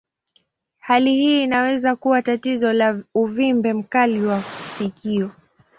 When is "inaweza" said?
1.43-1.95